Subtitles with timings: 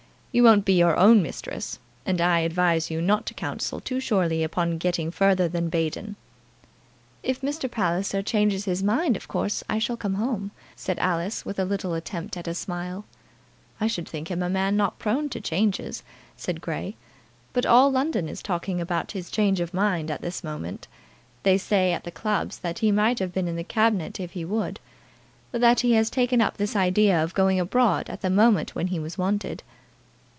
[0.33, 4.43] "You won't be your own mistress; and I advise you not to count too surely
[4.45, 6.15] upon getting further than Baden."
[7.21, 7.69] "If Mr.
[7.69, 11.93] Palliser changes his mind of course I shall come home," said Alice, with a little
[11.95, 13.03] attempt at a smile.
[13.81, 16.01] "I should think him a man not prone to changes,"
[16.37, 16.95] said Grey.
[17.51, 20.87] "But all London is talking about his change of mind at this moment.
[21.43, 24.45] They say at the clubs that he might have been in the Cabinet if he
[24.45, 24.79] would,
[25.51, 28.87] but that he has taken up this idea of going abroad at the moment when
[28.87, 29.61] he was wanted."